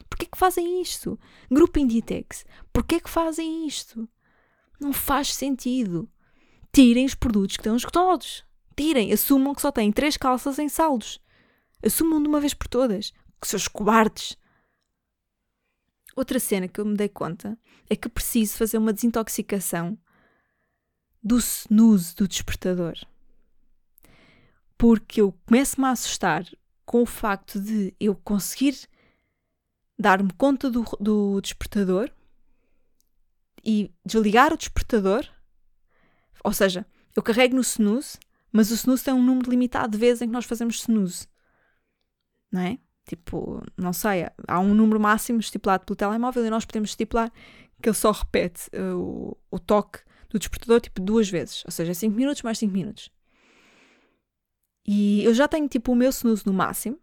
[0.09, 1.19] Porquê que fazem isto?
[1.51, 4.09] Grupo Inditex, porquê que fazem isto?
[4.81, 6.09] Não faz sentido.
[6.73, 8.45] Tirem os produtos que estão esgotados.
[8.77, 11.21] Tirem, assumam que só têm três calças em saldos.
[11.85, 13.13] Assumam de uma vez por todas.
[13.41, 14.37] Que seus cobardes.
[16.17, 17.59] Outra cena que eu me dei conta
[17.91, 19.99] é que preciso fazer uma desintoxicação
[21.23, 22.95] do snooze do despertador.
[24.79, 26.47] Porque eu começo-me a assustar
[26.87, 28.89] com o facto de eu conseguir
[29.99, 32.11] dar-me conta do, do despertador
[33.63, 35.29] e desligar o despertador.
[36.43, 38.19] Ou seja, eu carrego no snooze,
[38.51, 41.29] mas o snooze tem um número limitado de vezes em que nós fazemos snooze.
[42.51, 42.79] Não é?
[43.07, 47.33] Tipo, não sei, há um número máximo estipulado pelo telemóvel e nós podemos estipular
[47.81, 51.63] que ele só repete uh, o, o toque do despertador tipo duas vezes.
[51.65, 53.11] Ou seja, 5 minutos mais 5 minutos.
[54.87, 56.99] E eu já tenho tipo o meu snooze no máximo.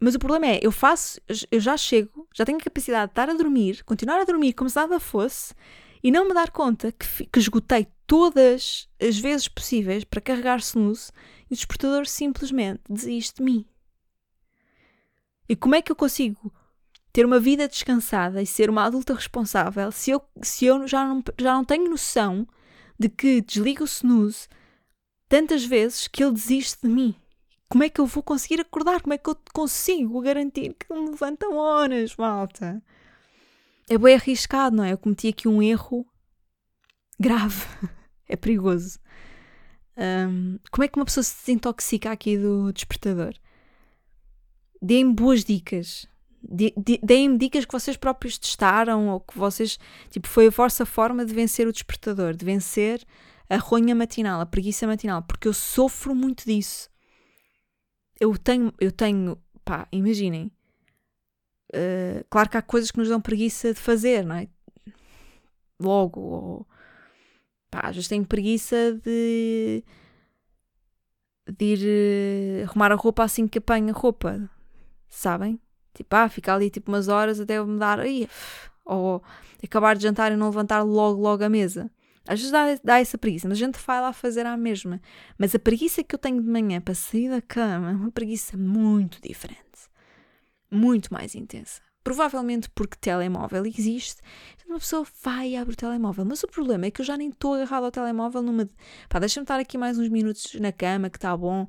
[0.00, 3.28] Mas o problema é, eu faço, eu já chego, já tenho a capacidade de estar
[3.28, 5.54] a dormir, continuar a dormir como se nada fosse
[6.02, 11.12] e não me dar conta que, que esgotei todas as vezes possíveis para carregar snooze
[11.50, 13.66] e o despertador simplesmente desiste de mim.
[15.50, 16.52] E como é que eu consigo
[17.12, 21.24] ter uma vida descansada e ser uma adulta responsável se eu, se eu já, não,
[21.40, 22.46] já não tenho noção
[22.96, 24.46] de que desligo o snooze
[25.28, 27.16] tantas vezes que ele desiste de mim?
[27.68, 29.02] Como é que eu vou conseguir acordar?
[29.02, 32.80] Como é que eu consigo garantir que me levantam horas, malta?
[33.88, 34.92] É bem arriscado, não é?
[34.92, 36.06] Eu cometi aqui um erro
[37.18, 37.66] grave.
[38.28, 39.00] é perigoso.
[39.96, 43.34] Um, como é que uma pessoa se desintoxica aqui do despertador?
[44.80, 46.06] Deem boas dicas.
[47.02, 49.78] Deem-me dicas que vocês próprios testaram ou que vocês.
[50.10, 53.04] Tipo, foi a vossa forma de vencer o despertador, de vencer
[53.48, 56.90] a ronha matinal, a preguiça matinal, porque eu sofro muito disso
[58.20, 60.52] eu tenho, eu tenho, pá, imaginem.
[61.74, 64.48] Uh, claro que há coisas que nos dão preguiça de fazer, não é?
[65.80, 66.66] Logo, ou
[67.70, 69.82] pá, às vezes tenho preguiça de,
[71.56, 74.50] de ir uh, arrumar a roupa assim que apanho a roupa,
[75.10, 75.60] sabem?
[75.92, 77.98] Tipo, ah, ficar ali tipo umas horas até eu me dar,
[78.84, 79.22] ou
[79.62, 81.90] acabar de jantar e não levantar logo, logo a mesa.
[82.26, 85.00] Às vezes dá, dá essa preguiça, mas a gente vai lá fazer a mesma.
[85.36, 88.56] Mas a preguiça que eu tenho de manhã para sair da cama é uma preguiça
[88.56, 89.58] muito diferente.
[90.70, 91.80] Muito mais intensa.
[92.04, 94.22] Provavelmente porque telemóvel existe,
[94.70, 96.24] uma pessoa vai e abre o telemóvel.
[96.24, 98.68] Mas o problema é que eu já nem estou agarrado ao telemóvel numa.
[99.08, 101.68] Pá, deixa-me estar aqui mais uns minutos na cama, que está bom,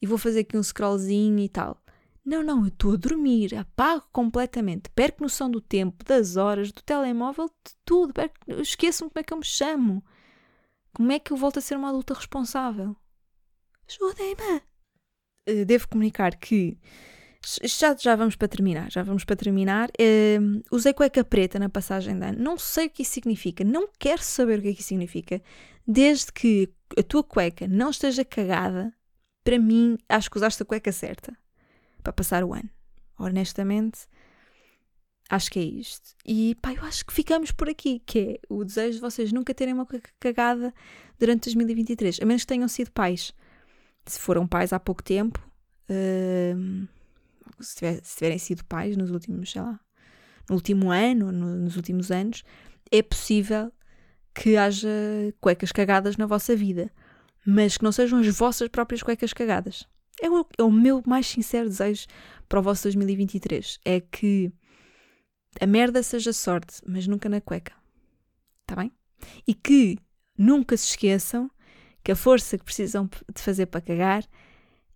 [0.00, 1.81] e vou fazer aqui um scrollzinho e tal.
[2.24, 6.80] Não, não, eu estou a dormir, apago completamente, perco noção do tempo, das horas, do
[6.80, 8.14] telemóvel, de tudo,
[8.60, 10.04] esqueço-me como é que eu me chamo.
[10.94, 12.94] Como é que eu volto a ser uma adulta responsável?
[13.88, 14.62] Ajudem-me!
[15.46, 16.78] Eh, devo comunicar que
[17.64, 19.90] já, já vamos para terminar, já vamos para terminar.
[19.90, 22.38] Uh, usei cueca preta na passagem de ano.
[22.38, 25.42] Não sei o que isso significa, não quero saber o que é que isso significa.
[25.84, 28.94] Desde que a tua cueca não esteja cagada,
[29.42, 31.36] para mim, acho que usaste a cueca certa
[32.02, 32.68] para passar o ano.
[33.18, 34.06] Honestamente,
[35.28, 36.14] acho que é isto.
[36.26, 39.54] E pá, eu acho que ficamos por aqui, que é o desejo de vocês nunca
[39.54, 39.86] terem uma
[40.20, 40.74] cagada
[41.18, 43.32] durante 2023, a menos que tenham sido pais.
[44.04, 45.38] Se foram pais há pouco tempo,
[45.88, 46.88] uh,
[47.60, 49.78] se, tiver, se, tiverem sido pais nos últimos, sei lá,
[50.48, 52.42] no último ano, no, nos últimos anos,
[52.90, 53.72] é possível
[54.34, 54.88] que haja
[55.40, 56.90] cuecas cagadas na vossa vida,
[57.46, 59.86] mas que não sejam as vossas próprias cuecas cagadas.
[60.20, 62.06] É o, é o meu mais sincero desejo
[62.48, 63.78] para o vosso 2023.
[63.84, 64.52] É que
[65.60, 67.74] a merda seja sorte, mas nunca na cueca.
[68.62, 68.92] Está bem?
[69.46, 69.98] E que
[70.36, 71.50] nunca se esqueçam
[72.02, 74.24] que a força que precisam de fazer para cagar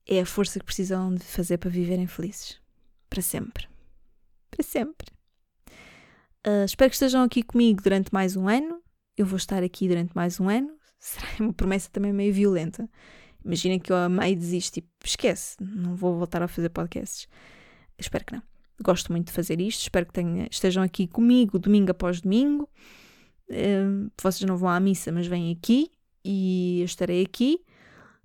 [0.06, 2.60] é a força que precisam de fazer para viverem felizes.
[3.08, 3.68] Para sempre.
[4.50, 5.08] Para sempre.
[6.46, 8.80] Uh, espero que estejam aqui comigo durante mais um ano.
[9.16, 10.76] Eu vou estar aqui durante mais um ano.
[10.98, 12.88] Será uma promessa também meio violenta.
[13.46, 17.28] Imaginem que eu a meio desisto e tipo, esquece, não vou voltar a fazer podcasts.
[17.96, 18.42] Espero que não.
[18.82, 19.82] Gosto muito de fazer isto.
[19.82, 22.68] Espero que tenha, estejam aqui comigo domingo após domingo.
[23.48, 25.92] Uh, vocês não vão à missa, mas vêm aqui
[26.24, 27.60] e eu estarei aqui.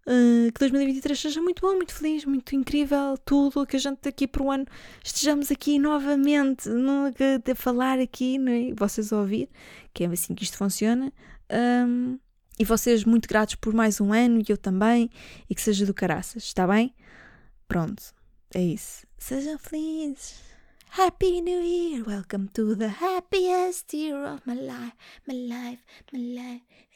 [0.08, 4.28] Uh, que 2023 seja muito bom, muito feliz, muito incrível, tudo, que a gente daqui
[4.28, 4.66] para o ano
[5.04, 8.74] estejamos aqui novamente no, a, falar aqui, né?
[8.76, 9.48] vocês ouvir,
[9.94, 11.14] que é assim que isto funciona.
[11.88, 12.18] Um,
[12.62, 15.10] e vocês muito gratos por mais um ano e eu também,
[15.50, 16.94] e que seja do caraças, está bem?
[17.68, 18.14] Pronto,
[18.54, 19.08] é isso.
[19.18, 20.36] Sejam felizes.
[20.96, 24.96] Happy New Year, welcome to the happiest year of my life,
[25.28, 25.82] my life,
[26.14, 26.91] my life.